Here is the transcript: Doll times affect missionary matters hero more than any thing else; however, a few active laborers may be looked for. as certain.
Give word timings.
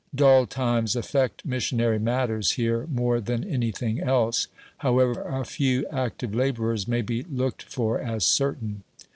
Doll 0.15 0.47
times 0.47 0.95
affect 0.95 1.45
missionary 1.45 1.99
matters 1.99 2.53
hero 2.53 2.87
more 2.87 3.21
than 3.21 3.43
any 3.43 3.69
thing 3.71 3.99
else; 4.01 4.47
however, 4.77 5.21
a 5.21 5.45
few 5.45 5.85
active 5.91 6.33
laborers 6.33 6.87
may 6.87 7.03
be 7.03 7.21
looked 7.21 7.61
for. 7.61 7.99
as 8.01 8.25
certain. 8.25 8.81